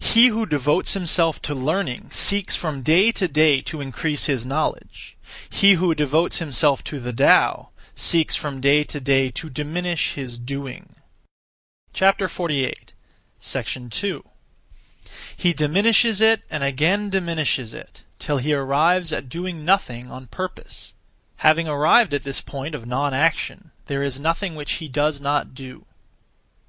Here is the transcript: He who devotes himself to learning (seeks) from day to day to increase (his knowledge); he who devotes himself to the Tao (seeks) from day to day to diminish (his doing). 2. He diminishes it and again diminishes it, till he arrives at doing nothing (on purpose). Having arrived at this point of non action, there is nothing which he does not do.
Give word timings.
He 0.00 0.26
who 0.26 0.46
devotes 0.46 0.94
himself 0.94 1.40
to 1.42 1.54
learning 1.54 2.10
(seeks) 2.10 2.56
from 2.56 2.82
day 2.82 3.12
to 3.12 3.28
day 3.28 3.60
to 3.60 3.80
increase 3.80 4.24
(his 4.26 4.44
knowledge); 4.44 5.16
he 5.48 5.74
who 5.74 5.94
devotes 5.94 6.38
himself 6.38 6.82
to 6.82 6.98
the 6.98 7.12
Tao 7.12 7.68
(seeks) 7.94 8.34
from 8.34 8.60
day 8.60 8.82
to 8.82 8.98
day 8.98 9.30
to 9.30 9.48
diminish 9.48 10.14
(his 10.14 10.38
doing). 10.38 10.96
2. 11.92 14.24
He 15.36 15.52
diminishes 15.52 16.20
it 16.20 16.42
and 16.50 16.64
again 16.64 17.08
diminishes 17.08 17.72
it, 17.72 18.02
till 18.18 18.38
he 18.38 18.52
arrives 18.52 19.12
at 19.12 19.28
doing 19.28 19.64
nothing 19.64 20.10
(on 20.10 20.26
purpose). 20.26 20.94
Having 21.36 21.68
arrived 21.68 22.12
at 22.12 22.24
this 22.24 22.40
point 22.40 22.74
of 22.74 22.86
non 22.86 23.14
action, 23.14 23.70
there 23.86 24.02
is 24.02 24.18
nothing 24.18 24.56
which 24.56 24.72
he 24.82 24.88
does 24.88 25.20
not 25.20 25.54
do. 25.54 25.84